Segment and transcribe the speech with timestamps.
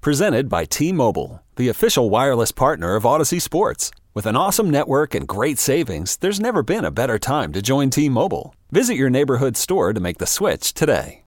[0.00, 3.90] Presented by T Mobile, the official wireless partner of Audacy Sports.
[4.14, 7.90] With an awesome network and great savings, there's never been a better time to join
[7.90, 8.54] T Mobile.
[8.70, 11.24] Visit your neighborhood store to make the switch today.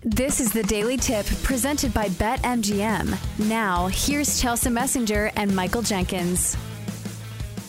[0.00, 3.18] This is the Daily Tip presented by BetMGM.
[3.50, 6.56] Now, here's Chelsea Messenger and Michael Jenkins.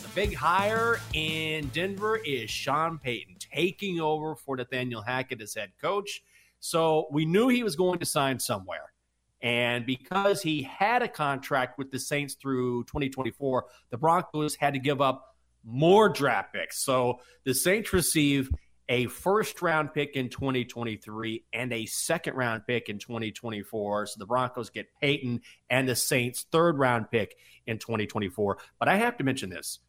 [0.02, 5.72] The big hire in Denver is Sean Payton taking over for Nathaniel Hackett as head
[5.78, 6.22] coach.
[6.58, 8.94] So we knew he was going to sign somewhere.
[9.40, 14.80] And because he had a contract with the Saints through 2024, the Broncos had to
[14.80, 16.82] give up more draft picks.
[16.82, 18.50] So the Saints receive
[18.88, 24.06] a first round pick in 2023 and a second round pick in 2024.
[24.06, 28.58] So the Broncos get Payton and the Saints' third round pick in 2024.
[28.78, 29.80] But I have to mention this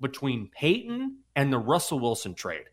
[0.00, 2.66] between Payton and the Russell Wilson trade,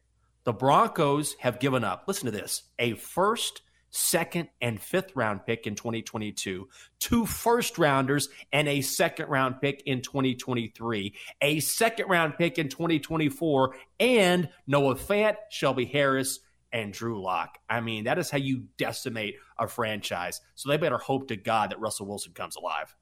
[0.44, 3.62] the Broncos have given up, listen to this, a first
[3.96, 6.68] second and fifth round pick in 2022,
[7.00, 12.68] two first rounders and a second round pick in 2023, a second round pick in
[12.68, 16.40] 2024, and Noah Fant, Shelby Harris,
[16.74, 17.58] and Drew Lock.
[17.70, 20.42] I mean, that is how you decimate a franchise.
[20.56, 22.94] So they better hope to God that Russell Wilson comes alive.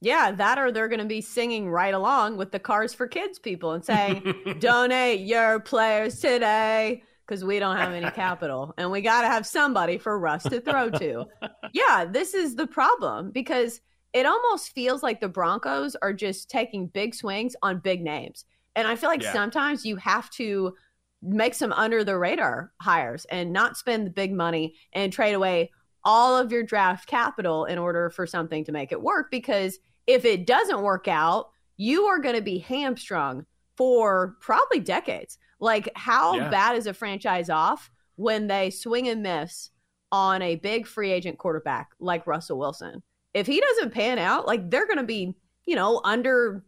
[0.00, 3.38] Yeah, that or they're going to be singing right along with the Cars for Kids
[3.38, 9.00] people and saying, donate your players today because we don't have any capital and we
[9.00, 11.24] got to have somebody for Russ to throw to.
[11.72, 13.80] yeah, this is the problem because
[14.12, 18.46] it almost feels like the Broncos are just taking big swings on big names.
[18.74, 19.32] And I feel like yeah.
[19.32, 20.74] sometimes you have to
[21.22, 25.70] make some under the radar hires and not spend the big money and trade away
[26.02, 30.24] all of your draft capital in order for something to make it work because if
[30.24, 33.46] it doesn't work out, you are going to be hamstrung
[33.76, 35.38] for probably decades.
[35.60, 36.48] Like, how yeah.
[36.48, 39.70] bad is a franchise off when they swing and miss
[40.10, 43.02] on a big free agent quarterback like Russell Wilson?
[43.34, 46.64] If he doesn't pan out, like, they're going to be, you know, under.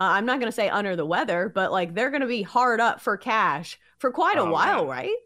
[0.00, 2.42] Uh, I'm not going to say under the weather, but like they're going to be
[2.42, 4.88] hard up for cash for quite a oh, while, man.
[4.88, 5.16] right?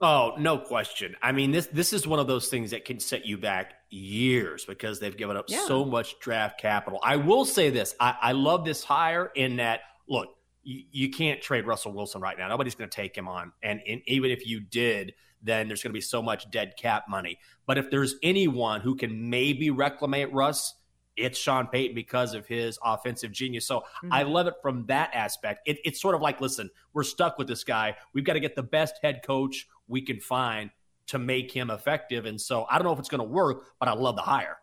[0.00, 1.16] Oh, no question.
[1.22, 4.66] I mean, this this is one of those things that can set you back years
[4.66, 5.64] because they've given up yeah.
[5.66, 7.00] so much draft capital.
[7.02, 9.80] I will say this: I, I love this hire in that.
[10.06, 10.35] Look,
[10.66, 12.48] you, you can't trade Russell Wilson right now.
[12.48, 13.52] Nobody's going to take him on.
[13.62, 17.04] And, and even if you did, then there's going to be so much dead cap
[17.08, 17.38] money.
[17.66, 20.74] But if there's anyone who can maybe reclaim Russ,
[21.16, 23.64] it's Sean Payton because of his offensive genius.
[23.64, 24.12] So mm-hmm.
[24.12, 25.60] I love it from that aspect.
[25.66, 27.96] It, it's sort of like, listen, we're stuck with this guy.
[28.12, 30.70] We've got to get the best head coach we can find
[31.06, 32.26] to make him effective.
[32.26, 34.58] And so I don't know if it's going to work, but I love the hire.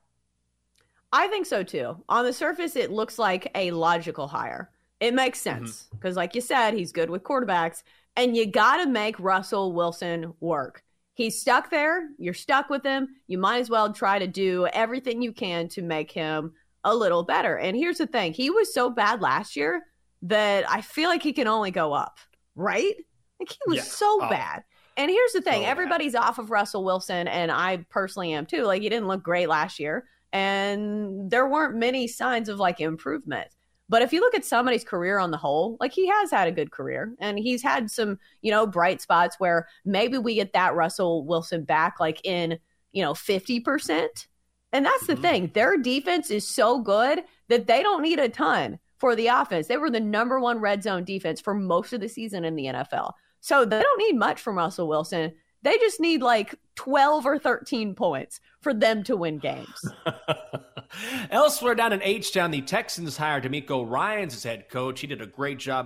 [1.13, 2.03] I think so too.
[2.09, 4.69] On the surface, it looks like a logical hire.
[5.03, 5.65] It makes mm-hmm.
[5.65, 6.19] sense because, mm-hmm.
[6.19, 7.83] like you said, he's good with quarterbacks,
[8.15, 10.81] and you got to make Russell Wilson work.
[11.13, 12.09] He's stuck there.
[12.17, 13.09] You're stuck with him.
[13.27, 16.53] You might as well try to do everything you can to make him
[16.85, 17.57] a little better.
[17.57, 19.83] And here's the thing he was so bad last year
[20.21, 22.17] that I feel like he can only go up,
[22.55, 22.95] right?
[23.39, 23.83] Like he was yeah.
[23.83, 24.29] so oh.
[24.29, 24.63] bad.
[24.95, 28.63] And here's the thing everybody's off of Russell Wilson, and I personally am too.
[28.63, 33.49] Like, he didn't look great last year, and there weren't many signs of like improvement.
[33.89, 36.51] But if you look at somebody's career on the whole, like he has had a
[36.51, 40.75] good career and he's had some, you know, bright spots where maybe we get that
[40.75, 42.57] Russell Wilson back like in,
[42.91, 44.27] you know, 50%.
[44.71, 45.21] And that's the mm-hmm.
[45.21, 45.51] thing.
[45.53, 49.67] Their defense is so good that they don't need a ton for the offense.
[49.67, 52.65] They were the number one red zone defense for most of the season in the
[52.65, 53.11] NFL.
[53.41, 55.33] So they don't need much from Russell Wilson.
[55.63, 59.85] They just need like 12 or 13 points for them to win games.
[61.31, 64.99] Elsewhere down in H Town, the Texans hired DeMeco Ryans as head coach.
[64.99, 65.85] He did a great job.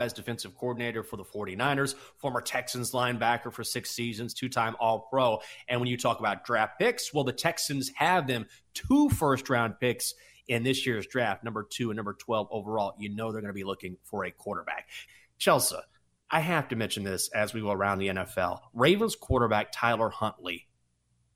[0.00, 5.08] as defensive coordinator for the 49ers, former Texans linebacker for six seasons, two time All
[5.10, 5.40] Pro.
[5.66, 9.80] And when you talk about draft picks, well, the Texans have them two first round
[9.80, 10.14] picks
[10.46, 12.94] in this year's draft, number two and number 12 overall.
[12.96, 14.88] You know they're going to be looking for a quarterback.
[15.36, 15.76] Chelsea,
[16.30, 18.60] I have to mention this as we go around the NFL.
[18.74, 20.68] Ravens quarterback Tyler Huntley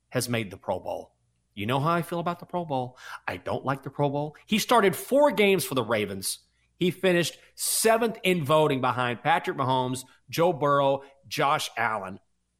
[0.09, 1.11] has made the Pro Bowl.
[1.53, 2.97] You know how I feel about the Pro Bowl.
[3.27, 4.37] I don't like the Pro Bowl.
[4.45, 6.39] He started four games for the Ravens
[6.83, 12.19] he finished seventh in voting behind Patrick Mahomes, Joe Burrow, Josh Allen.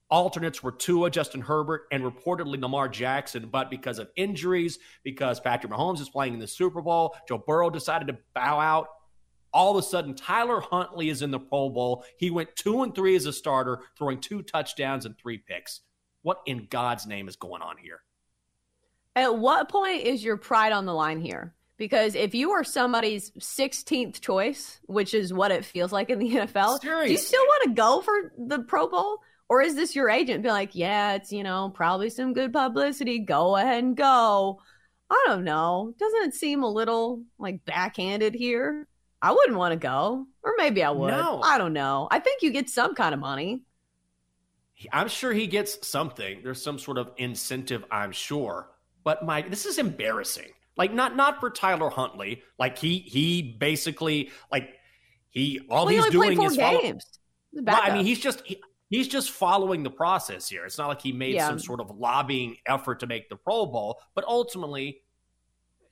[0.10, 3.50] Alternates were Tua, Justin Herbert, and reportedly Lamar Jackson.
[3.52, 7.70] But because of injuries, because Patrick Mahomes is playing in the Super Bowl, Joe Burrow
[7.70, 8.88] decided to bow out.
[9.52, 12.06] All of a sudden, Tyler Huntley is in the Pro Bowl.
[12.18, 15.82] He went two and three as a starter, throwing two touchdowns and three picks.
[16.22, 18.00] What in God's name is going on here?
[19.18, 21.56] At what point is your pride on the line here?
[21.78, 26.30] Because if you are somebody's 16th choice, which is what it feels like in the
[26.36, 27.08] NFL, Seriously.
[27.08, 29.20] do you still want to go for the Pro Bowl?
[29.50, 33.20] Or is this your agent be like, yeah, it's, you know, probably some good publicity.
[33.20, 34.60] Go ahead and go.
[35.10, 35.94] I don't know.
[36.00, 38.88] Doesn't it seem a little like backhanded here?
[39.22, 40.26] I wouldn't want to go.
[40.44, 41.12] Or maybe I would.
[41.12, 41.42] No.
[41.42, 42.08] I don't know.
[42.12, 43.64] I think you get some kind of money.
[44.92, 46.42] I'm sure he gets something.
[46.44, 48.70] There's some sort of incentive, I'm sure.
[49.04, 50.52] But Mike, this is embarrassing.
[50.76, 52.42] Like not not for Tyler Huntley.
[52.58, 54.70] Like he he basically like
[55.30, 57.06] he all well, he's he doing is follow- games.
[57.54, 58.60] Well, I mean, he's just he,
[58.90, 60.66] he's just following the process here.
[60.66, 61.48] It's not like he made yeah.
[61.48, 65.02] some sort of lobbying effort to make the Pro Bowl, but ultimately,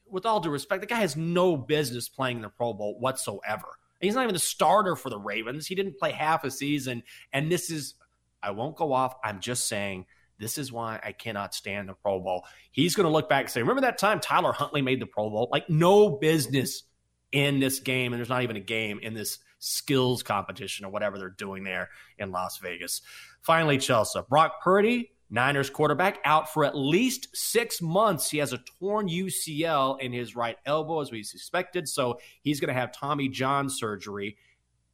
[0.09, 3.67] with all due respect, the guy has no business playing the Pro Bowl whatsoever.
[3.99, 5.67] He's not even the starter for the Ravens.
[5.67, 7.93] He didn't play half a season, and this is
[8.41, 9.15] I won't go off.
[9.23, 10.07] I'm just saying
[10.41, 12.45] this is why I cannot stand the Pro Bowl.
[12.71, 15.29] He's going to look back and say, Remember that time Tyler Huntley made the Pro
[15.29, 15.47] Bowl?
[15.51, 16.83] Like, no business
[17.31, 18.11] in this game.
[18.11, 21.89] And there's not even a game in this skills competition or whatever they're doing there
[22.17, 23.01] in Las Vegas.
[23.41, 24.19] Finally, Chelsea.
[24.29, 28.29] Brock Purdy, Niners quarterback, out for at least six months.
[28.29, 31.87] He has a torn UCL in his right elbow, as we suspected.
[31.87, 34.37] So he's going to have Tommy John surgery.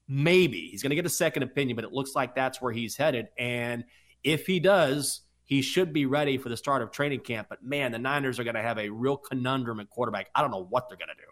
[0.10, 2.96] Maybe he's going to get a second opinion, but it looks like that's where he's
[2.96, 3.28] headed.
[3.38, 3.86] And
[4.24, 7.48] if he does, he should be ready for the start of training camp.
[7.50, 10.28] But man, the Niners are going to have a real conundrum at quarterback.
[10.36, 11.32] I don't know what they're going to do.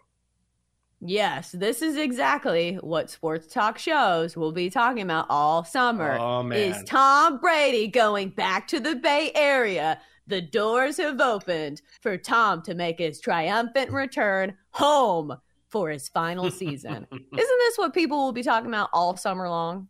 [1.02, 6.16] Yes, this is exactly what sports talk shows will be talking about all summer.
[6.18, 6.58] Oh, man.
[6.58, 10.00] Is Tom Brady going back to the Bay Area?
[10.26, 15.36] The doors have opened for Tom to make his triumphant return home
[15.68, 17.06] for his final season.
[17.12, 19.88] Isn't this what people will be talking about all summer long?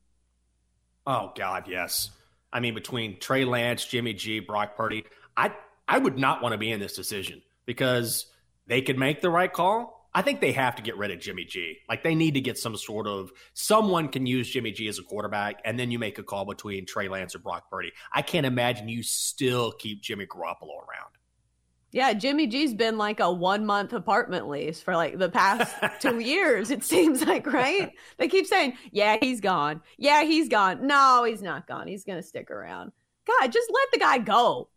[1.06, 2.10] Oh, God, yes.
[2.52, 5.04] I mean, between Trey Lance, Jimmy G, Brock Purdy,
[5.36, 5.52] I
[5.88, 8.26] I would not want to be in this decision because
[8.66, 10.08] they could make the right call.
[10.14, 11.76] I think they have to get rid of Jimmy G.
[11.88, 15.02] Like they need to get some sort of someone can use Jimmy G as a
[15.02, 17.92] quarterback, and then you make a call between Trey Lance or Brock Purdy.
[18.12, 21.12] I can't imagine you still keep Jimmy Garoppolo around.
[21.96, 26.18] Yeah, Jimmy G's been like a one month apartment lease for like the past two
[26.18, 27.90] years, it seems like, right?
[28.18, 29.80] They keep saying, yeah, he's gone.
[29.96, 30.86] Yeah, he's gone.
[30.86, 31.88] No, he's not gone.
[31.88, 32.92] He's going to stick around.
[33.26, 34.68] God, just let the guy go.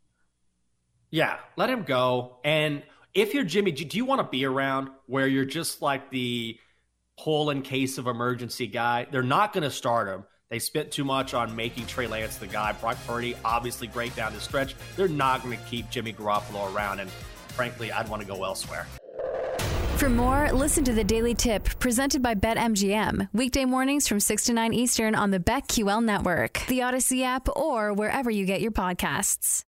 [1.12, 2.38] Yeah, let him go.
[2.46, 2.84] And
[3.14, 6.58] if you're Jimmy G, do you want to be around where you're just like the
[7.18, 9.08] pull in case of emergency guy?
[9.12, 10.24] They're not going to start him.
[10.50, 12.72] They spent too much on making Trey Lance the guy.
[12.72, 14.76] Brock Purdy, obviously great down the stretch.
[14.96, 17.00] They're not going to keep Jimmy Garoppolo around.
[17.00, 17.12] And
[17.50, 18.88] frankly, I'd want to go elsewhere.
[19.98, 23.30] For more, listen to the Daily Tip presented by BetMGM.
[23.34, 27.94] Weekday mornings from 6 to 9 Eastern on the BetQL network, the Audacy app, or
[27.94, 29.66] wherever you get your podcasts.